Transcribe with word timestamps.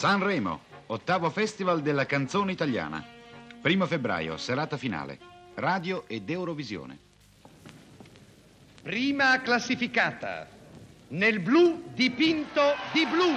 Sanremo, 0.00 0.60
ottavo 0.86 1.28
festival 1.28 1.82
della 1.82 2.06
canzone 2.06 2.52
italiana. 2.52 3.04
Primo 3.60 3.84
febbraio, 3.84 4.38
serata 4.38 4.78
finale. 4.78 5.18
Radio 5.56 6.04
ed 6.06 6.30
Eurovisione. 6.30 6.96
Prima 8.80 9.38
classificata. 9.42 10.48
Nel 11.08 11.40
blu 11.40 11.82
dipinto 11.92 12.62
di 12.94 13.04
blu. 13.04 13.36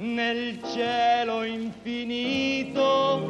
nel 0.00 0.58
cielo 0.62 1.44
infinito. 1.44 3.28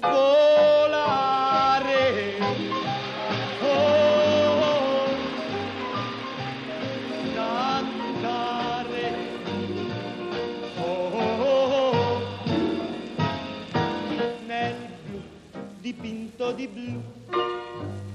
Volare. 0.00 1.54
Oh, 3.62 5.06
cantare. 7.32 9.14
Oh, 10.80 12.20
nel 14.46 14.76
blu 15.06 15.22
dipinto 15.80 16.52
di 16.52 16.66
blu 16.66 17.00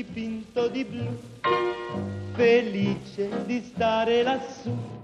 Dipinto 0.00 0.68
di 0.68 0.82
blu, 0.82 1.14
felice 2.32 3.44
di 3.44 3.60
stare 3.62 4.22
lassù 4.22 4.99